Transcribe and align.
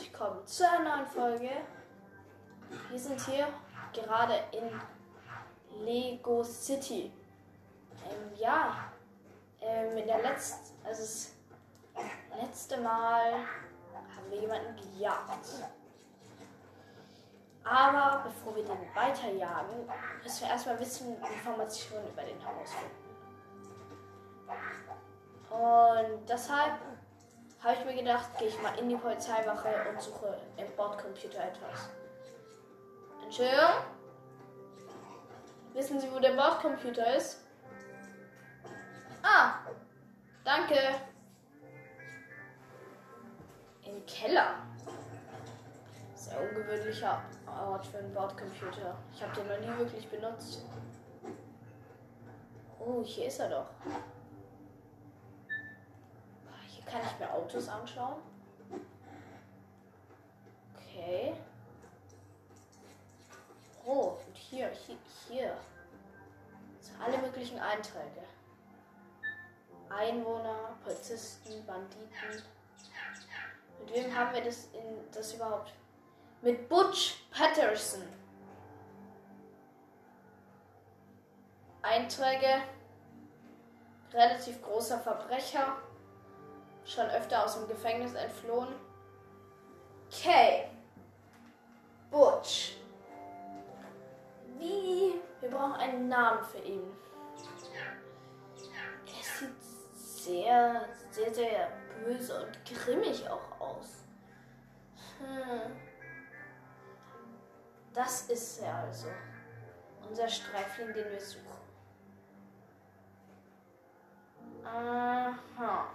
herzlich 0.00 0.12
willkommen 0.12 0.46
zu 0.46 0.66
einer 0.66 0.96
neuen 0.96 1.06
Folge. 1.06 1.50
Wir 2.88 2.98
sind 2.98 3.20
hier 3.20 3.48
gerade 3.92 4.34
in 4.52 5.84
Lego 5.84 6.42
City. 6.42 7.12
Ähm, 8.08 8.38
ja, 8.38 8.92
ähm, 9.60 9.98
in 9.98 10.06
der 10.06 10.22
letzten, 10.22 10.74
also 10.86 11.02
das 11.02 11.32
letzte 12.40 12.80
Mal 12.80 13.32
haben 13.34 14.30
wir 14.30 14.40
jemanden 14.40 14.74
gejagt. 14.76 15.64
Aber 17.62 18.22
bevor 18.24 18.56
wir 18.56 18.64
den 18.64 18.94
weiterjagen, 18.94 19.86
müssen 20.22 20.40
wir 20.42 20.48
erstmal 20.48 20.80
wissen, 20.80 21.16
Informationen 21.22 22.08
über 22.08 22.22
den 22.22 22.40
herausfinden. 22.40 22.96
Und 25.50 26.28
deshalb 26.28 26.78
habe 27.62 27.74
ich 27.74 27.84
mir 27.84 27.94
gedacht, 27.94 28.38
gehe 28.38 28.48
ich 28.48 28.62
mal 28.62 28.78
in 28.78 28.88
die 28.88 28.96
Polizeiwache 28.96 29.68
und 29.90 30.00
suche 30.00 30.38
im 30.56 30.66
Bordcomputer 30.76 31.44
etwas. 31.44 31.90
Entschuldigung? 33.22 33.84
Wissen 35.74 36.00
Sie, 36.00 36.10
wo 36.12 36.18
der 36.18 36.32
Bordcomputer 36.32 37.14
ist? 37.14 37.44
Ah, 39.22 39.54
danke. 40.44 40.74
Im 43.84 44.04
Keller. 44.06 44.54
Sehr 46.14 46.40
ungewöhnlicher 46.40 47.22
Ort 47.46 47.86
für 47.86 47.98
einen 47.98 48.14
Bordcomputer. 48.14 48.96
Ich 49.14 49.22
habe 49.22 49.34
den 49.34 49.48
noch 49.48 49.60
nie 49.60 49.78
wirklich 49.78 50.08
benutzt. 50.08 50.64
Oh, 52.78 53.02
hier 53.04 53.26
ist 53.26 53.38
er 53.40 53.50
doch. 53.50 53.66
Kann 56.90 57.02
ich 57.06 57.18
mir 57.20 57.32
Autos 57.32 57.68
anschauen. 57.68 58.20
Okay. 60.76 61.34
Oh, 63.84 64.16
und 64.26 64.36
hier, 64.36 64.70
hier, 64.70 64.96
hier. 65.28 65.56
Also 66.78 66.92
alle 67.04 67.18
möglichen 67.18 67.60
Einträge. 67.60 68.24
Einwohner, 69.88 70.76
Polizisten, 70.82 71.64
Banditen. 71.64 72.42
Mit 73.80 73.94
wem 73.94 74.16
haben 74.16 74.34
wir 74.34 74.44
das 74.44 74.64
in 74.72 75.10
das 75.12 75.34
überhaupt? 75.34 75.72
Mit 76.42 76.68
Butch 76.68 77.24
Patterson. 77.30 78.02
Einträge. 81.82 82.62
Relativ 84.12 84.60
großer 84.60 84.98
Verbrecher. 84.98 85.76
Schon 86.84 87.06
öfter 87.06 87.44
aus 87.44 87.54
dem 87.54 87.68
Gefängnis 87.68 88.14
entflohen. 88.14 88.74
Kay. 90.10 90.68
Butch. 92.10 92.76
Wie? 94.58 95.20
Wir 95.40 95.50
brauchen 95.50 95.74
einen 95.74 96.08
Namen 96.08 96.44
für 96.44 96.58
ihn. 96.58 96.92
Er 99.06 99.22
sieht 99.22 99.62
sehr, 99.94 100.88
sehr, 101.10 101.34
sehr 101.34 101.68
böse 102.04 102.46
und 102.46 102.64
grimmig 102.64 103.28
auch 103.28 103.60
aus. 103.60 104.04
Hm. 105.18 105.76
Das 107.92 108.22
ist 108.28 108.62
er 108.62 108.74
also. 108.74 109.08
Unser 110.08 110.28
Streifling, 110.28 110.92
den 110.92 111.10
wir 111.10 111.20
suchen. 111.20 111.46
Aha. 114.64 115.88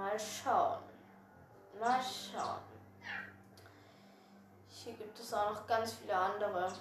Mal 0.00 0.18
schauen. 0.18 0.78
Mal 1.78 2.00
schauen. 2.02 2.62
Hier 4.66 4.94
gibt 4.94 5.18
es 5.18 5.34
auch 5.34 5.50
noch 5.50 5.66
ganz 5.66 5.92
viele 5.92 6.16
andere. 6.16 6.72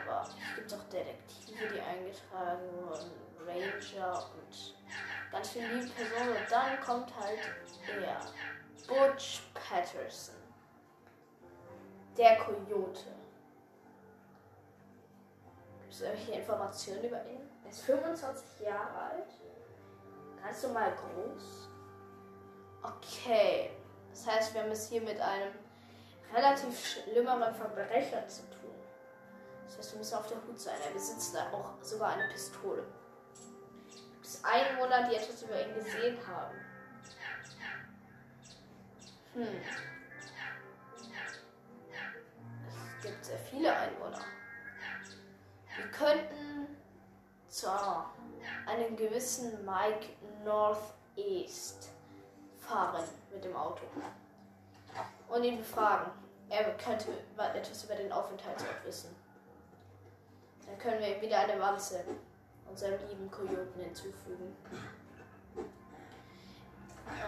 Aber 0.00 0.26
hier 0.26 0.54
gibt 0.54 0.72
es 0.72 0.78
auch 0.78 0.84
Detektive, 0.84 1.68
die 1.68 1.80
eingetragen 1.80 2.62
wurden, 2.78 3.10
Ranger 3.46 4.30
und 4.32 4.74
ganz 5.30 5.50
viele 5.50 5.74
liebe 5.74 5.90
Personen. 5.90 6.30
Und 6.30 6.50
dann 6.50 6.80
kommt 6.80 7.14
halt 7.14 7.40
er, 7.86 8.20
Butch 8.88 9.42
Patterson, 9.52 10.36
der 12.16 12.38
Coyote. 12.38 13.14
Gibt 15.82 15.92
es 15.92 16.00
irgendwelche 16.00 16.40
Informationen 16.40 17.04
über 17.04 17.22
ihn? 17.26 17.50
Er 17.64 17.70
ist 17.70 17.82
25 17.82 18.60
Jahre 18.60 18.98
alt. 18.98 19.45
Ganz 20.46 20.62
normal 20.62 20.92
groß. 20.92 21.68
Okay. 22.82 23.72
Das 24.10 24.26
heißt, 24.28 24.54
wir 24.54 24.62
haben 24.62 24.70
es 24.70 24.88
hier 24.88 25.02
mit 25.02 25.20
einem 25.20 25.52
relativ 26.32 26.86
schlimmeren 26.86 27.52
Verbrecher 27.52 28.26
zu 28.28 28.42
tun. 28.50 28.74
Das 29.66 29.78
heißt, 29.78 29.92
wir 29.92 29.98
müssen 29.98 30.14
auf 30.14 30.28
der 30.28 30.36
Hut 30.36 30.60
sein. 30.60 30.76
Er 30.86 30.92
besitzt 30.92 31.34
da 31.34 31.50
auch 31.52 31.82
sogar 31.82 32.12
eine 32.12 32.28
Pistole. 32.28 32.84
Gibt 34.12 34.24
es 34.24 34.44
Einwohner, 34.44 35.08
die 35.08 35.16
etwas 35.16 35.42
über 35.42 35.60
ihn 35.60 35.74
gesehen 35.74 36.16
haben? 36.28 36.54
Hm. 39.34 39.60
Es 42.96 43.02
gibt 43.02 43.24
sehr 43.24 43.38
viele 43.38 43.74
Einwohner. 43.74 44.24
Wir 45.76 45.90
könnten 45.90 46.76
zu 47.48 47.68
einem 48.66 48.96
gewissen 48.96 49.64
Mike 49.64 50.08
Northeast 50.44 51.90
fahren 52.58 53.04
mit 53.32 53.44
dem 53.44 53.56
Auto 53.56 53.82
und 55.28 55.44
ihn 55.44 55.58
befragen. 55.58 56.10
Er 56.48 56.64
könnte 56.74 57.08
etwas 57.54 57.84
über 57.84 57.94
den 57.94 58.12
Aufenthaltsort 58.12 58.84
wissen. 58.84 59.14
Dann 60.64 60.78
können 60.78 61.00
wir 61.00 61.16
ihm 61.16 61.22
wieder 61.22 61.38
eine 61.38 61.60
Wanze 61.60 62.04
unserem 62.68 62.98
lieben 63.08 63.30
Kojoten 63.30 63.80
hinzufügen. 63.80 64.56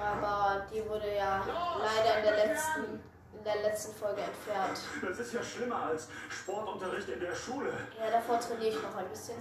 Aber 0.01 0.67
die 0.73 0.89
wurde 0.89 1.17
ja 1.17 1.45
leider 1.79 2.19
in 2.19 2.25
der 2.25 2.47
letzten 2.47 3.01
in 3.39 3.45
der 3.45 3.63
letzten 3.63 3.95
Folge 3.95 4.21
entfernt. 4.23 4.81
Das 5.01 5.19
ist 5.19 5.33
ja 5.33 5.43
schlimmer 5.43 5.83
als 5.83 6.09
Sportunterricht 6.29 7.09
in 7.09 7.21
der 7.21 7.35
Schule. 7.35 7.73
Ja, 7.99 8.11
davor 8.11 8.41
trainiere 8.41 8.71
ich 8.77 8.83
noch 8.83 8.97
ein 8.97 9.09
bisschen. 9.09 9.37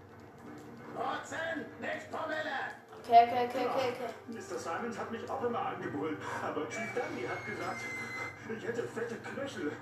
Prozent, 0.94 1.80
nicht 1.80 2.10
Promille. 2.10 2.84
Okay, 3.00 3.28
okay, 3.28 3.48
okay, 3.48 3.66
okay, 3.66 3.92
okay. 3.92 4.14
Mr. 4.28 4.58
Simons 4.58 4.98
hat 4.98 5.10
mich 5.10 5.28
auch 5.28 5.42
immer 5.42 5.58
angebrüllt, 5.66 6.18
aber 6.42 6.68
Chief 6.68 6.88
Danny 6.94 7.26
hat 7.28 7.44
gesagt, 7.44 7.80
ich 8.56 8.66
hätte 8.66 8.82
fette 8.84 9.16
Knöchel. 9.16 9.72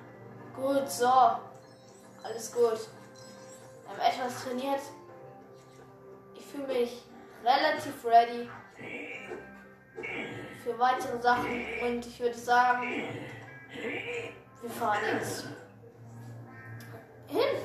Gut, 0.55 0.91
so. 0.91 1.07
Alles 2.23 2.53
gut. 2.53 2.89
Wir 3.85 3.91
haben 3.91 4.01
etwas 4.01 4.45
trainiert. 4.45 4.81
Ich 6.35 6.47
fühle 6.47 6.67
mich 6.67 7.05
relativ 7.45 8.05
ready 8.05 8.49
für 10.63 10.79
weitere 10.79 11.21
Sachen 11.21 11.65
und 11.83 12.07
ich 12.07 12.21
würde 12.21 12.39
sagen, 12.39 13.05
wir 14.61 14.71
fahren 14.71 15.01
jetzt 15.13 15.47
hin 17.33 17.63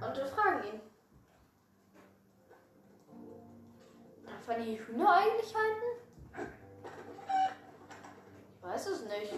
und 0.00 0.16
wir 0.16 0.26
fragen 0.26 0.64
ihn. 0.64 0.80
Darf 4.24 4.46
man 4.48 4.62
die 4.62 4.78
Hühner 4.78 5.12
eigentlich 5.12 5.54
halten? 5.54 6.48
Ich 8.56 8.62
weiß 8.62 8.86
es 8.88 9.04
nicht. 9.04 9.34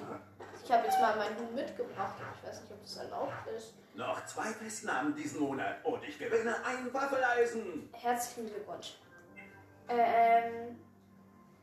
Ich 0.65 0.73
habe 0.73 0.87
jetzt 0.87 1.01
mal 1.01 1.17
meinen 1.17 1.37
Huhn 1.39 1.55
mitgebracht. 1.55 2.17
Ich 2.37 2.49
weiß 2.49 2.63
nicht, 2.63 2.73
ob 2.73 2.83
das 2.83 2.97
erlaubt 2.97 3.47
ist. 3.57 3.75
Noch 3.95 4.25
zwei 4.27 4.47
Festnahmen 4.47 5.15
diesen 5.15 5.41
Monat 5.41 5.85
und 5.85 6.03
ich 6.05 6.19
gewinne 6.19 6.55
ein 6.65 6.93
Waffeleisen. 6.93 7.91
Herzlichen 7.93 8.49
Glückwunsch. 8.49 8.99
Ähm, 9.89 10.79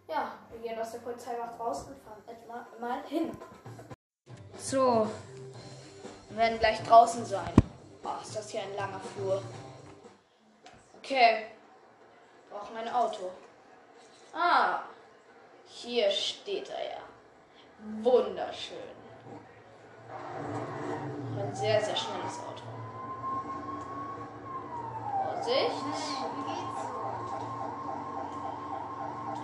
ja, 0.08 0.34
wir 0.50 0.60
gehen 0.60 0.80
aus 0.80 0.92
der 0.92 1.00
Polizeiwacht 1.00 1.60
raus 1.60 1.88
und 1.88 1.98
fahren 2.00 2.22
etwa 2.28 2.68
mal 2.80 3.02
hin. 3.08 3.32
So, 4.58 5.10
wir 6.38 6.44
werden 6.44 6.60
gleich 6.60 6.84
draußen 6.84 7.26
sein. 7.26 7.52
Oh, 8.04 8.22
ist 8.22 8.36
das 8.36 8.50
hier 8.52 8.62
ein 8.62 8.76
langer 8.76 9.00
Flur. 9.00 9.42
Okay, 11.00 11.48
brauchen 12.52 12.78
ein 12.78 12.94
Auto. 12.94 13.32
Ah, 14.36 14.82
hier 15.66 16.12
steht 16.12 16.70
er 16.70 16.92
ja. 16.92 17.00
Wunderschön. 18.04 18.78
Ein 21.40 21.56
sehr, 21.56 21.82
sehr 21.82 21.96
schnelles 21.96 22.40
Auto. 22.48 22.64
Vorsicht. 25.24 25.72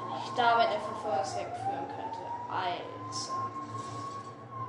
Wenn 0.10 0.18
ich 0.20 0.30
damit 0.36 0.68
eine 0.68 0.80
Verfolgungsjagd 0.80 1.58
führen 1.58 1.88
könnte. 1.88 2.20
Also. 2.52 3.03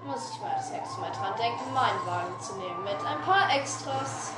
Muss 0.05 0.33
ich 0.33 0.41
mal 0.41 0.53
das 0.55 0.71
nächste 0.71 1.01
Mal 1.01 1.11
dran 1.11 1.35
denken, 1.39 1.73
meinen 1.73 2.07
Wagen 2.07 2.39
zu 2.39 2.57
nehmen. 2.57 2.85
Mit 2.85 2.99
ein 3.05 3.23
paar 3.23 3.49
Extras. 3.57 4.33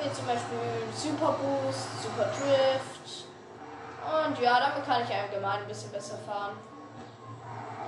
Wie 0.00 0.10
zum 0.12 0.26
Beispiel 0.26 0.88
Super 0.94 1.32
Boost, 1.32 2.02
Super 2.02 2.24
Drift. 2.24 3.26
Und 4.24 4.38
ja, 4.40 4.58
damit 4.58 4.86
kann 4.86 5.02
ich 5.02 5.14
allgemein 5.14 5.60
ein 5.60 5.68
bisschen 5.68 5.90
besser 5.90 6.16
fahren. 6.26 6.56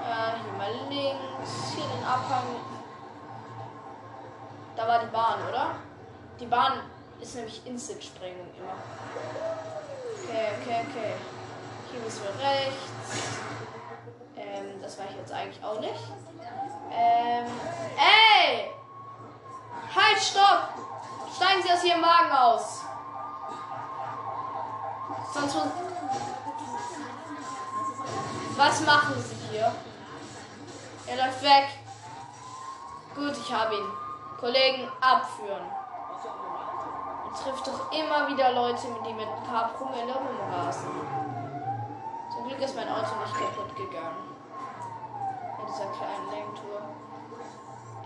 Ja, 0.06 0.34
hier 0.42 0.52
mal 0.52 0.70
links, 0.90 1.74
hier 1.74 1.84
den 1.84 2.04
Abhang. 2.04 2.56
Da 4.76 4.86
war 4.86 4.98
die 5.00 5.06
Bahn, 5.06 5.48
oder? 5.48 5.70
Die 6.38 6.46
Bahn 6.46 6.80
ist 7.18 7.34
nämlich 7.34 7.66
Instant-Sprengung 7.66 8.46
immer. 8.56 8.74
Okay, 10.22 10.48
okay, 10.60 10.86
okay. 10.88 11.14
Hier 11.90 12.00
müssen 12.00 12.22
wir 12.24 12.46
rechts. 12.46 13.38
Das 14.88 14.98
war 14.98 15.04
ich 15.04 15.16
jetzt 15.16 15.30
eigentlich 15.30 15.62
auch 15.62 15.78
nicht. 15.80 16.00
Ähm, 16.90 17.44
ey! 17.98 18.70
Halt, 19.94 20.18
stopp! 20.18 20.70
Steigen 21.36 21.62
Sie 21.62 21.70
aus 21.70 21.84
Ihrem 21.84 22.00
Wagen 22.00 22.32
aus! 22.32 22.84
Sonst 25.34 25.54
muss... 25.56 25.64
Was 28.56 28.80
machen 28.86 29.22
Sie 29.22 29.36
hier? 29.50 29.70
Er 31.06 31.16
läuft 31.16 31.42
weg. 31.42 31.68
Gut, 33.14 33.36
ich 33.36 33.52
habe 33.52 33.74
ihn. 33.74 33.92
Kollegen 34.40 34.90
abführen. 35.02 35.66
Er 37.26 37.44
trifft 37.44 37.66
doch 37.66 37.92
immer 37.92 38.26
wieder 38.26 38.54
Leute, 38.54 38.86
die 39.06 39.12
mit 39.12 39.28
ein 39.28 39.44
paar 39.44 39.68
Promille 39.68 40.14
rumrasen. 40.14 40.88
Zum 42.32 42.48
Glück 42.48 42.60
ist 42.60 42.74
mein 42.74 42.88
Auto 42.88 43.14
nicht 43.20 43.34
kaputt 43.34 43.76
gegangen. 43.76 44.37
Dieser 45.68 45.86
kleinen 45.90 46.30
Lenktour. 46.30 46.80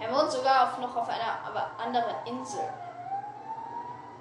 Er 0.01 0.13
wohnt 0.13 0.33
sogar 0.33 0.65
auf, 0.65 0.79
noch 0.79 0.97
auf 0.97 1.09
einer 1.09 1.47
aber 1.47 1.71
anderen 1.79 2.27
Insel. 2.27 2.69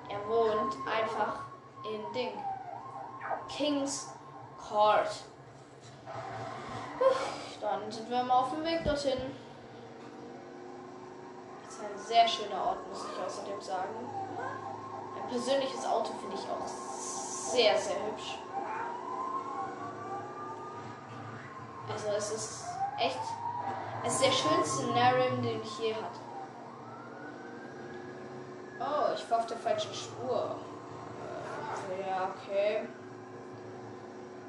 Er 0.10 0.30
wohnt 0.30 0.76
einfach 0.86 1.40
in 1.84 2.14
Ding. 2.14 2.38
King's 3.48 4.14
Court. 4.58 5.24
Dann 7.60 7.92
sind 7.92 8.10
wir 8.10 8.24
mal 8.24 8.40
auf 8.40 8.52
dem 8.52 8.64
Weg 8.64 8.84
dorthin. 8.84 9.20
Ist 11.68 11.80
ein 11.82 11.98
sehr 11.98 12.28
schöner 12.28 12.66
Ort, 12.66 12.88
muss 12.88 13.06
ich 13.06 13.26
außerdem 13.26 13.62
sagen. 13.62 14.10
Ein 15.16 15.30
persönliches 15.30 15.86
Auto 15.86 16.12
finde 16.20 16.36
ich 16.36 16.44
auch 16.44 16.68
sehr, 16.68 17.78
sehr 17.78 17.96
hübsch. 18.06 18.38
Also 21.92 22.08
es 22.10 22.32
ist 22.32 22.71
echt, 23.01 23.19
es 24.06 24.13
ist 24.13 24.24
der 24.25 24.31
schönste 24.31 24.88
Narim, 24.94 25.42
den 25.42 25.62
ich 25.62 25.80
je 25.80 25.94
hatte. 25.95 26.19
Oh, 28.80 29.13
ich 29.15 29.30
war 29.30 29.39
auf 29.39 29.45
der 29.45 29.57
falschen 29.57 29.94
Spur. 29.94 30.56
Äh, 31.89 32.07
Ja, 32.09 32.30
okay. 32.30 32.88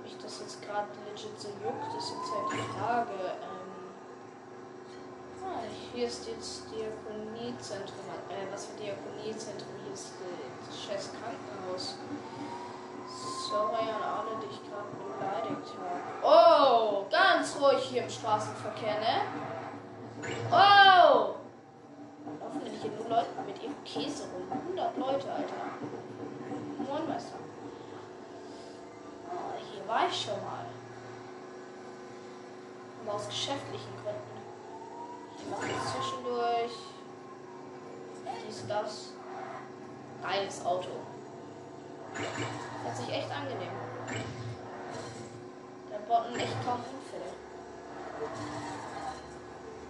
Mich 0.03 0.17
das 0.19 0.41
jetzt 0.41 0.63
gerade 0.63 0.89
legit 1.07 1.39
so 1.39 1.49
juckt, 1.49 1.97
ist 1.99 2.11
jetzt 2.11 2.31
halt 2.33 2.53
die 2.53 2.79
Frage. 2.79 3.19
Ähm, 3.43 3.73
ah, 5.45 5.63
hier 5.93 6.07
ist 6.07 6.27
jetzt 6.27 6.65
Diakoniezentrum. 6.71 8.07
Äh, 8.31 8.53
was 8.53 8.67
für 8.67 8.77
Diakoniezentrum? 8.79 9.69
Hier 9.85 9.93
ist 9.93 10.15
äh, 10.21 10.49
das 10.67 10.83
scheiß 10.83 11.11
Krankenhaus. 11.13 11.97
Sorry 13.49 13.85
an 13.91 14.03
alle, 14.03 14.41
die 14.41 14.51
ich 14.51 14.63
gerade. 14.69 15.02
Oh, 16.23 17.05
ganz 17.11 17.57
ruhig 17.61 17.83
hier 17.85 18.05
im 18.05 18.11
Straßenverkehr, 18.11 19.01
ne? 19.01 19.23
Oh! 20.51 21.35
Laufen 22.41 22.65
denn 22.65 22.75
hier 22.81 22.91
nur 22.93 23.09
Leute 23.09 23.29
mit 23.47 23.63
ihrem 23.63 23.85
Käse 23.85 24.25
rum? 24.25 24.47
100 24.51 24.97
Leute, 24.97 25.33
Alter. 25.33 25.55
Moin, 26.79 27.09
Meister. 27.09 27.37
Oh, 29.29 29.59
hier 29.59 29.89
war 29.89 30.07
ich 30.09 30.23
schon 30.23 30.43
mal. 30.43 30.67
Aber 33.05 33.15
aus 33.15 33.27
geschäftlichen 33.27 33.93
Gründen. 34.03 34.33
Ich 35.37 35.51
mache 35.51 35.67
jetzt 35.67 35.89
zwischendurch. 35.89 36.73
Dies, 38.47 38.65
das. 38.69 39.13
Geiles 40.23 40.65
Auto. 40.65 40.89
Hört 42.15 42.97
sich 42.97 43.09
echt 43.09 43.31
angenehm. 43.31 43.73
Man 46.13 46.35
echt 46.37 46.63
kaum 46.63 46.77
Unfälle. 46.77 47.33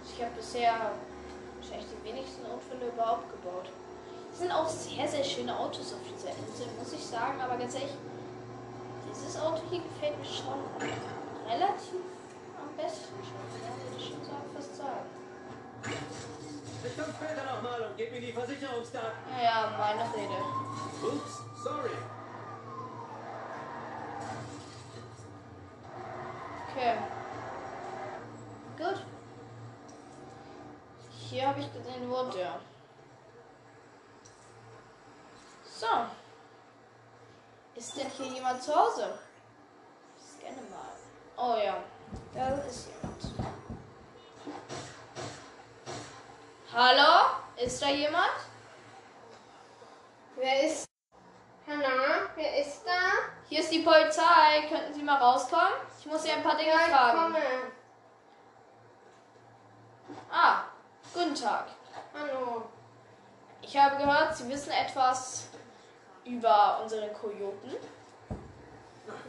Ich 0.05 0.23
habe 0.23 0.31
bisher 0.37 0.73
wahrscheinlich 1.59 1.87
die 1.91 2.07
wenigsten 2.07 2.45
Unfälle 2.45 2.87
überhaupt 2.87 3.29
gebaut. 3.29 3.67
Es 4.31 4.39
sind 4.39 4.51
auch 4.51 4.67
sehr, 4.67 5.05
sehr 5.05 5.23
schöne 5.23 5.57
Autos 5.57 5.93
auf 5.93 5.99
dieser 6.07 6.29
Insel, 6.29 6.67
muss 6.79 6.93
ich 6.93 7.05
sagen. 7.05 7.41
Aber 7.41 7.57
ganz 7.57 7.75
ehrlich, 7.75 7.91
dieses 9.11 9.37
Auto 9.37 9.63
hier 9.69 9.81
gefällt 9.81 10.17
mir 10.17 10.25
schon 10.25 10.63
relativ 11.45 12.07
am 12.55 12.71
besten 12.77 13.19
schon. 13.19 13.43
Ja, 13.59 13.75
würde 13.83 13.97
ich 13.97 14.07
schon 14.07 14.23
sagen, 14.23 14.47
fast 14.55 14.77
sagen. 14.77 15.05
Ich 16.85 16.95
komme 16.97 17.13
später 17.13 17.43
nochmal 17.53 17.81
und 17.81 17.97
gebe 17.97 18.11
mir 18.11 18.21
die 18.21 18.31
Versicherungsdaten. 18.31 19.11
Ja, 19.37 19.43
ja, 19.43 19.75
meine 19.77 20.03
Rede. 20.15 20.39
Ups, 21.03 21.41
sorry. 21.61 21.91
Okay. 26.75 26.97
Gut. 28.77 29.05
Hier 31.29 31.53
wo 32.09 32.23
der. 32.31 32.59
So. 35.65 35.87
Ist 37.75 37.97
denn 37.97 38.09
hier 38.09 38.27
jemand 38.27 38.61
zu 38.61 38.75
Hause? 38.75 39.17
Ich 40.17 40.23
scanne 40.39 40.61
mal. 40.69 40.93
Oh 41.35 41.57
ja, 41.63 41.83
da 42.33 42.55
ist 42.63 42.87
jemand. 42.87 43.23
Hallo? 46.73 47.25
Ist 47.57 47.81
da 47.81 47.89
jemand? 47.89 48.31
Wer 50.35 50.63
ist? 50.63 50.85
Hanna, 51.67 52.29
wer 52.35 52.61
ist 52.61 52.83
da? 52.85 52.99
Hier 53.47 53.59
ist 53.59 53.71
die 53.71 53.79
Polizei. 53.79 54.67
Könnten 54.69 54.93
Sie 54.93 55.03
mal 55.03 55.17
rauskommen? 55.17 55.73
Ich 55.99 56.05
muss 56.05 56.23
Sie 56.23 56.31
ein 56.31 56.43
paar 56.43 56.57
Dinge 56.57 56.71
Ja, 56.71 56.79
ich 56.87 56.93
fragen. 56.93 57.19
komme. 57.19 57.39
Ah, 60.31 60.63
guten 61.13 61.35
Tag. 61.35 61.67
Hallo. 62.13 62.63
Ich 63.61 63.75
habe 63.77 63.97
gehört, 63.97 64.35
Sie 64.35 64.47
wissen 64.49 64.71
etwas 64.71 65.47
über 66.25 66.79
unsere 66.83 67.09
Kojoten. 67.09 67.71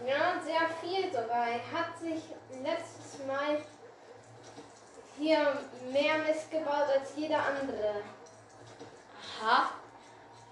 Ja, 0.06 0.34
sehr 0.44 0.68
viel 0.80 1.10
sogar. 1.12 1.46
Er 1.48 1.72
hat 1.72 1.98
sich 2.00 2.22
letztes 2.62 3.24
Mal 3.26 3.62
hier 5.18 5.58
mehr 5.90 6.18
Mist 6.18 6.50
gebaut 6.50 6.88
als 6.98 7.10
jeder 7.16 7.38
andere. 7.38 8.02
Aha. 9.40 9.70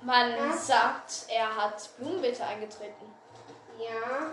Man 0.01 0.31
Ja. 0.37 0.53
sagt, 0.53 1.27
er 1.29 1.55
hat 1.55 1.89
Blumenbeete 1.99 2.45
eingetreten. 2.45 3.15
Ja, 3.79 4.33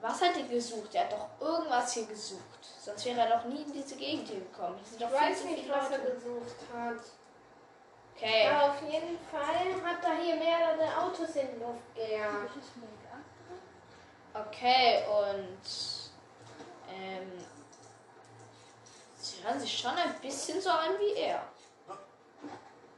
Was 0.00 0.20
hat 0.20 0.36
er 0.36 0.42
gesucht? 0.48 0.92
Er 0.94 1.04
hat 1.04 1.12
doch 1.12 1.28
irgendwas 1.40 1.92
hier 1.92 2.06
gesucht. 2.06 2.40
Sonst 2.80 3.04
wäre 3.04 3.20
er 3.20 3.36
doch 3.38 3.44
nie 3.44 3.62
in 3.62 3.72
diese 3.72 3.94
Gegend 3.94 4.28
hier 4.28 4.40
gekommen. 4.40 4.80
Ich 4.98 5.00
weiß 5.00 5.44
nicht, 5.44 5.70
was 5.70 5.90
er 5.90 5.98
gesucht 6.00 6.56
hat. 6.74 6.96
Auf 8.82 8.90
jeden 8.90 9.18
Fall 9.30 9.84
hat 9.84 10.04
er 10.04 10.16
hier 10.16 10.36
mehrere 10.36 10.98
Autos 10.98 11.36
in 11.36 11.48
die 11.52 11.60
Luft 11.60 11.94
gejagt. 11.94 12.50
Okay, 14.34 15.04
und 15.06 16.10
ähm, 16.90 17.44
sie 19.16 19.44
hören 19.44 19.60
sich 19.60 19.78
schon 19.78 19.92
ein 19.92 20.14
bisschen 20.20 20.60
so 20.60 20.70
an 20.70 20.98
wie 20.98 21.14
er. 21.14 21.42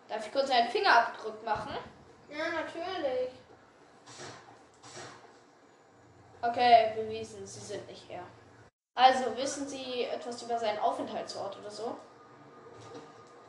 Darf 0.08 0.26
ich 0.26 0.32
kurz 0.32 0.50
einen 0.50 0.70
Fingerabdruck 0.70 1.44
machen? 1.44 1.76
Ja, 2.30 2.48
natürlich. 2.50 3.30
Okay, 6.40 6.92
bewiesen, 6.94 7.46
Sie 7.46 7.60
sind 7.60 7.86
nicht 7.88 8.08
er. 8.10 8.22
Also, 8.94 9.36
wissen 9.36 9.66
Sie 9.66 10.04
etwas 10.04 10.42
über 10.42 10.58
seinen 10.58 10.78
Aufenthaltsort 10.78 11.58
oder 11.58 11.70
so? 11.70 11.98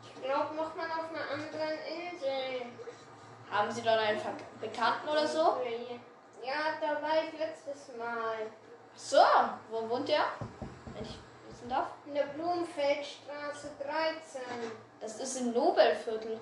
Ich 0.01 0.23
glaube, 0.23 0.55
noch 0.55 0.75
mal 0.75 0.89
auf 0.89 1.09
einer 1.09 1.29
anderen. 1.29 1.77
Haben 3.55 3.71
Sie 3.71 3.81
dort 3.81 4.00
einen 4.00 4.19
Bekannten 4.59 5.07
oder 5.07 5.25
so? 5.25 5.62
Ja, 6.43 6.75
da 6.81 7.01
war 7.01 7.24
ich 7.24 7.39
letztes 7.39 7.95
Mal. 7.95 8.51
So, 8.95 9.24
wo 9.71 9.89
wohnt 9.89 10.09
der? 10.09 10.25
Wenn 10.93 11.03
ich 11.03 11.17
wissen 11.47 11.69
darf. 11.69 11.88
In 12.05 12.15
der 12.15 12.24
Blumenfeldstraße 12.24 13.71
13. 13.81 14.41
Das 15.00 15.19
ist 15.19 15.38
im 15.39 15.53
Nobelviertel. 15.53 16.39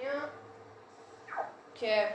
Ja, 0.00 0.28
Okay. 1.74 2.06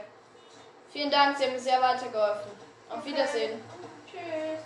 Vielen 0.88 1.10
Dank, 1.10 1.36
Sie 1.36 1.44
haben 1.44 1.52
mir 1.52 1.60
sehr 1.60 1.80
weitergeholfen. 1.82 2.50
Auf 2.88 3.04
Wiedersehen. 3.04 3.62
tschüss. 4.06 4.62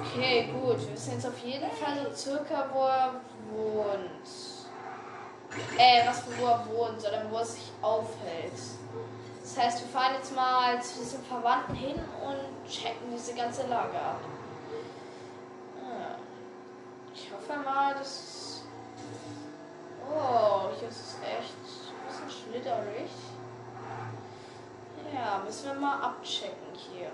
Okay, 0.00 0.48
gut. 0.50 0.80
Wir 0.80 0.92
wissen 0.92 1.12
jetzt 1.12 1.26
auf 1.26 1.38
jeden 1.38 1.70
Fall 1.70 2.10
so 2.10 2.32
circa, 2.32 2.68
wo 2.72 2.86
er 2.86 3.14
wohnt. 3.50 3.83
Äh, 5.76 6.06
was 6.06 6.22
wo 6.38 6.46
er 6.46 6.66
wohnt, 6.68 7.00
sondern 7.00 7.30
wo 7.30 7.38
er 7.38 7.44
sich 7.44 7.72
aufhält. 7.82 8.52
Das 9.42 9.58
heißt, 9.58 9.80
wir 9.80 9.88
fahren 9.88 10.14
jetzt 10.16 10.34
mal 10.34 10.82
zu 10.82 11.00
diesem 11.00 11.22
Verwandten 11.24 11.74
hin 11.74 11.96
und 12.24 12.70
checken 12.70 13.10
diese 13.12 13.34
ganze 13.34 13.66
Lage 13.66 13.96
ab. 13.96 14.20
Ah. 15.82 16.14
Ich 17.14 17.30
hoffe 17.32 17.60
mal, 17.60 17.94
dass. 17.94 18.64
Oh, 20.10 20.68
hier 20.78 20.88
ist 20.88 21.00
es 21.00 21.16
echt 21.22 21.54
ein 21.90 22.26
bisschen 22.26 22.30
schlitterig. 22.30 23.10
Ja, 25.12 25.42
müssen 25.44 25.66
wir 25.66 25.74
mal 25.74 26.00
abchecken 26.00 26.74
hier. 26.74 27.10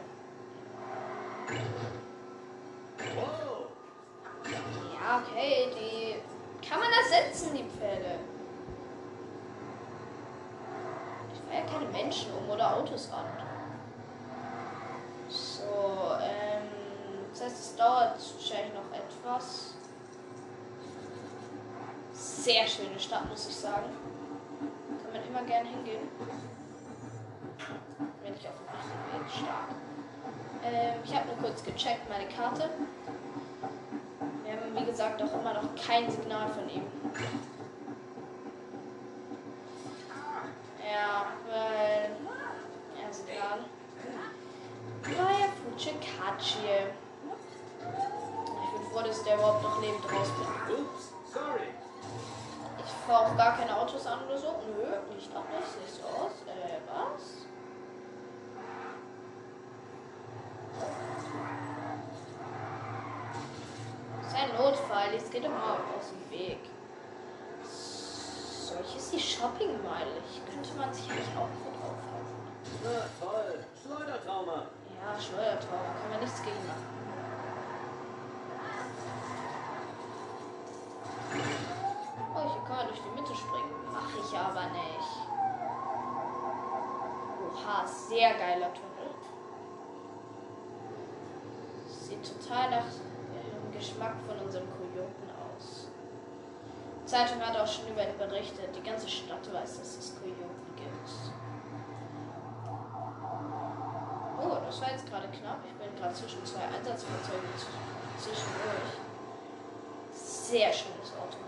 Ja, 4.95 5.23
okay, 5.23 5.69
die 5.75 6.67
kann 6.67 6.81
man 6.81 6.89
ersetzen, 6.93 7.55
die 7.55 7.65
Pfähle. 7.65 8.21
Ich 11.33 11.41
fahre 11.41 11.60
ja 11.60 11.60
keine 11.71 11.87
Menschen 11.91 12.33
um 12.35 12.49
oder 12.51 12.77
Autos 12.77 13.11
an. 13.13 13.25
So, 15.29 15.63
ähm, 16.21 16.69
das 17.33 17.43
heißt, 17.43 17.59
es 17.61 17.77
dauert 17.77 18.19
wahrscheinlich 18.19 18.75
noch 18.75 18.91
etwas. 18.93 19.75
Sehr 22.13 22.67
schöne 22.67 22.99
Stadt, 22.99 23.29
muss 23.29 23.49
ich 23.49 23.57
sagen. 23.57 23.91
Kann 25.03 25.13
man 25.13 25.29
immer 25.29 25.43
gerne 25.43 25.69
hingehen. 25.69 26.09
Wenn 28.23 28.35
ich 28.35 28.49
auf 28.49 28.55
dem 28.55 29.21
Weg 29.21 29.31
stark. 29.31 29.71
Ähm, 30.65 30.95
ich 31.05 31.15
habe 31.15 31.27
nur 31.29 31.37
kurz 31.37 31.63
gecheckt, 31.63 32.09
meine 32.09 32.29
Karte. 32.29 32.69
Wir 34.45 34.53
haben, 34.53 34.77
wie 34.77 34.85
gesagt, 34.85 35.23
auch 35.23 35.41
immer 35.41 35.55
noch 35.55 35.69
kein 35.77 36.11
Signal 36.11 36.49
von 36.49 36.69
ihm. 36.69 36.85
Ja, 40.91 41.27
weil. 41.49 42.11
Ja, 43.01 43.13
Signal. 43.13 43.61
Neuer 45.17 45.49
Fuchikachi. 46.41 46.89
Ich 48.65 48.73
bin 48.73 48.91
froh, 48.91 49.03
dass 49.03 49.23
der 49.23 49.35
überhaupt 49.37 49.63
noch 49.63 49.81
lebend 49.81 50.05
rauskommt. 50.05 50.71
ups, 50.71 51.13
sorry. 51.33 51.69
Ich 52.79 52.93
fahre 53.07 53.27
auch 53.27 53.37
gar 53.37 53.57
keine 53.57 53.77
Autos 53.77 54.07
an 54.07 54.25
oder 54.27 54.39
so. 54.39 54.47
Nö, 54.47 55.15
nicht 55.15 55.35
noch 55.35 55.45
nicht. 55.45 55.69
Sieht 55.69 56.03
so 56.03 56.09
aus. 56.09 56.33
Äh, 56.47 56.81
was? 56.89 57.47
Das 64.23 64.33
ist 64.33 64.37
ein 64.37 64.57
Notfall. 64.57 65.13
Jetzt 65.13 65.31
geht 65.31 65.45
doch 65.45 65.51
mal 65.51 65.77
aus 65.99 66.11
dem 66.11 66.39
Weg. 66.39 66.61
So, 67.63 68.75
hier 68.87 68.97
ist 68.97 69.13
die 69.13 69.21
Shoppingmeile. 69.21 70.23
Hier 70.31 70.43
könnte 70.45 70.75
man 70.79 70.93
sich 70.93 71.11
eigentlich 71.11 71.37
auch 71.37 71.49
gut 71.65 71.75
aufhalten. 71.83 72.41
Na 72.85 73.05
toll, 73.21 73.65
Schleudertrauma. 73.83 74.67
Ja, 75.01 75.19
Schleudertor, 75.19 75.79
da 75.79 76.01
kann 76.01 76.11
man 76.11 76.21
nichts 76.21 76.43
gegen 76.43 76.67
machen. 76.67 77.01
Oh, 82.35 82.53
hier 82.53 82.63
kann 82.67 82.77
man 82.77 82.87
durch 82.89 83.01
die 83.01 83.21
Mitte 83.21 83.35
springen. 83.35 83.75
Mache 83.93 84.19
ich 84.21 84.39
aber 84.39 84.67
nicht. 84.71 85.31
Oha, 87.51 87.87
sehr 87.87 88.35
geiler 88.35 88.73
Tunnel. 88.73 89.15
Sieht 91.89 92.23
total 92.25 92.71
nach 92.71 92.85
dem 92.85 93.73
Geschmack 93.73 94.15
von 94.27 94.39
unserem 94.45 94.67
Kojoten 94.71 95.31
aus. 95.57 95.89
Die 97.03 97.07
Zeitung 97.07 97.41
hat 97.41 97.57
auch 97.57 97.67
schon 97.67 97.89
über 97.89 98.03
ihn 98.03 98.19
berichtet. 98.19 98.75
Die 98.77 98.83
ganze 98.83 99.09
Stadt 99.09 99.53
weiß, 99.53 99.79
dass 99.79 99.99
es 99.99 100.15
Kojoten 100.17 100.77
gibt. 100.77 101.11
Oh, 104.43 104.59
das 104.71 104.81
war 104.83 104.91
jetzt 104.93 105.07
gerade 105.11 105.27
knapp. 105.29 105.59
Ich 105.67 105.73
bin 105.75 105.97
gerade 106.01 106.15
zwischen 106.15 106.47
zwei 106.47 106.61
Einsatzfahrzeugen 106.63 107.49
zw- 107.59 108.23
zwischendurch. 108.23 108.93
Sehr 110.15 110.73
schönes 110.73 111.11
Auto. 111.19 111.39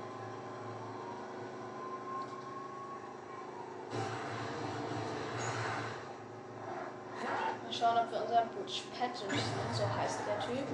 Mal 7.23 7.73
schauen, 7.73 7.99
ob 7.99 8.11
wir 8.13 8.23
unseren 8.23 8.49
Butch 8.51 8.83
Patterson, 8.99 9.39
so 9.73 9.85
heißt 10.01 10.21
der 10.27 10.41
Typ. 10.41 10.67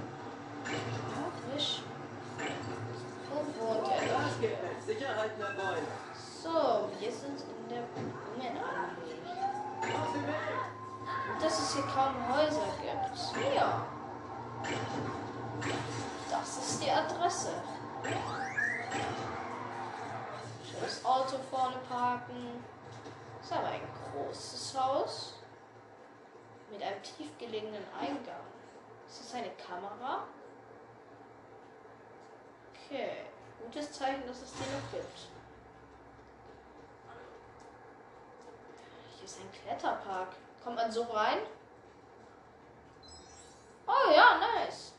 Wisch. 1.54 1.82
Wo 3.30 3.36
wohnt 3.60 3.88
er? 3.88 4.84
Sicherheit, 4.86 5.32
mein. 5.38 5.82
So, 6.42 6.88
wir 6.98 7.12
sind 7.12 7.40
in 7.40 7.68
der 7.68 7.82
Blumenallee. 7.94 9.20
Aus 9.82 10.12
dem 10.12 10.26
Weg. 10.26 10.77
Dass 11.40 11.58
es 11.58 11.74
hier 11.74 11.84
kaum 11.84 12.14
Häuser 12.32 12.66
gibt. 12.82 13.54
Ja. 13.54 13.86
Das 16.30 16.56
ist 16.58 16.82
die 16.82 16.90
Adresse. 16.90 17.52
Schönes 20.68 21.04
Auto 21.04 21.36
vorne 21.50 21.76
parken. 21.88 22.64
Ist 23.42 23.52
aber 23.52 23.68
ein 23.68 23.80
großes 24.12 24.78
Haus. 24.78 25.34
Mit 26.70 26.82
einem 26.82 27.02
tiefgelegenen 27.02 27.84
Eingang. 27.98 28.44
Ist 29.08 29.20
das 29.20 29.34
eine 29.34 29.50
Kamera? 29.52 30.24
Okay. 32.74 33.24
Gutes 33.64 33.92
Zeichen, 33.92 34.26
dass 34.26 34.42
es 34.42 34.52
die 34.52 34.60
noch 34.60 34.90
gibt. 34.92 35.18
Hier 39.16 39.24
ist 39.24 39.40
ein 39.40 39.50
Kletterpark. 39.52 40.28
Kommt 40.68 40.80
man 40.80 40.92
so 40.92 41.02
rein? 41.04 41.38
Oh 43.86 44.12
ja, 44.14 44.36
nice. 44.36 44.92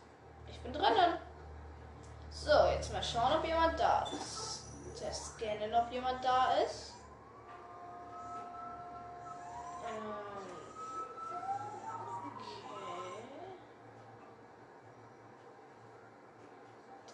Ich 0.49 0.59
bin 0.61 0.73
drinnen. 0.73 1.19
So, 2.31 2.65
jetzt 2.73 2.91
mal 2.91 3.03
schauen, 3.03 3.33
ob 3.37 3.45
jemand 3.45 3.79
da 3.79 4.03
ist. 4.19 4.63
Zuerst 4.95 5.37
scannen, 5.37 5.71
ob 5.75 5.91
jemand 5.91 6.25
da 6.25 6.53
ist. 6.53 6.93
Ähm. 9.87 10.13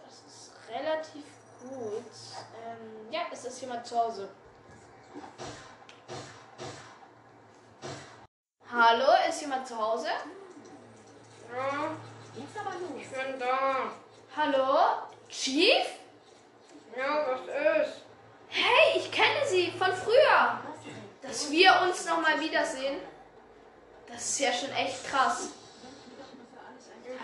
Das 0.01 0.33
ist 0.33 0.53
relativ 0.69 1.25
gut. 1.59 2.05
Ähm, 2.65 3.11
ja, 3.11 3.23
es 3.33 3.43
ist 3.43 3.59
jemand 3.59 3.85
zu 3.85 3.99
Hause. 3.99 4.29
Hallo, 8.87 9.13
ist 9.27 9.41
jemand 9.41 9.67
zu 9.67 9.75
Hause? 9.75 10.05
Ja, 11.51 11.89
ich 12.35 13.09
bin 13.09 13.39
da. 13.39 13.91
Hallo? 14.37 15.07
Chief? 15.27 15.87
Ja, 16.95 17.25
was 17.27 17.87
ist? 17.87 18.01
Hey, 18.47 18.97
ich 18.97 19.11
kenne 19.11 19.43
Sie 19.47 19.71
von 19.71 19.91
früher. 19.91 20.59
Dass 21.23 21.49
wir 21.49 21.81
uns 21.81 22.05
noch 22.05 22.21
mal 22.21 22.39
wiedersehen, 22.39 22.99
das 24.05 24.17
ist 24.23 24.39
ja 24.39 24.53
schon 24.53 24.69
echt 24.69 25.03
krass. 25.07 25.49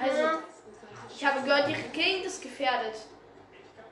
Also, 0.02 0.40
ich 1.16 1.24
habe 1.24 1.44
gehört, 1.44 1.70
Ihre 1.70 1.90
Gegend 1.90 2.26
ist 2.26 2.42
gefährdet. 2.42 2.96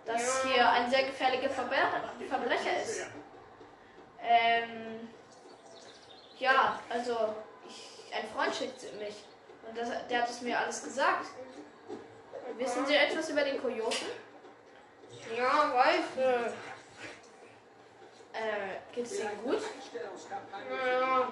Dass 0.07 0.43
hier 0.43 0.67
ein 0.71 0.89
sehr 0.89 1.03
gefährlicher 1.03 1.51
Verbrecher 1.51 2.81
ist. 2.81 3.05
Ähm, 4.23 5.07
ja, 6.39 6.79
also, 6.89 7.35
ein 8.13 8.27
Freund 8.35 8.55
schickt 8.55 8.81
mich. 8.99 9.15
Und 9.67 9.77
das, 9.77 9.89
der 10.09 10.21
hat 10.21 10.29
es 10.29 10.41
mir 10.41 10.57
alles 10.59 10.83
gesagt. 10.83 11.25
Wissen 12.57 12.85
Sie 12.85 12.95
etwas 12.95 13.29
über 13.29 13.43
den 13.43 13.61
Kojoten? 13.61 14.07
Ja, 15.37 15.73
weiß 15.73 16.05
ich. 16.15 16.53
Äh, 18.33 18.93
geht's 18.93 19.19
Ihnen 19.19 19.43
gut? 19.43 19.61
Ja, 19.93 21.31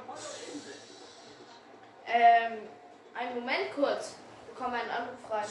Ähm, 2.05 2.69
einen 3.13 3.35
Moment 3.35 3.73
kurz. 3.75 4.15
Ich 4.47 4.53
bekomme 4.53 4.77
einen 4.77 4.89
Anruf 4.89 5.29
rein. 5.29 5.45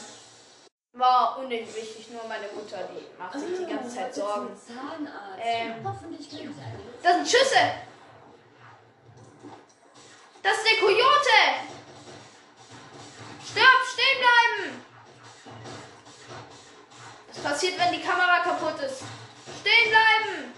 War 0.93 1.37
unnötig 1.37 1.75
wichtig, 1.75 2.09
nur 2.09 2.23
meine 2.27 2.47
Mutter, 2.47 2.89
die 2.91 3.05
macht 3.19 3.39
sich 3.39 3.59
die 3.59 3.71
ganze 3.71 3.95
Zeit 3.95 4.15
Sorgen. 4.15 4.49
Zahnarzt. 4.55 5.39
Ähm. 5.39 5.75
Hoffentlich 5.83 6.29
kriegt 6.29 6.53
Das 7.03 7.13
sind 7.13 7.27
Schüsse! 7.27 7.59
Das 10.41 10.57
ist 10.57 10.65
der 10.65 10.79
Kojote! 10.79 11.06
Stopp, 13.49 13.81
stehen 13.91 14.19
bleiben! 14.19 14.81
Was 17.29 17.39
passiert, 17.43 17.79
wenn 17.79 17.93
die 17.93 18.01
Kamera 18.01 18.39
kaputt 18.43 18.79
ist? 18.81 19.03
Stehen 19.61 19.89
bleiben! 19.89 20.53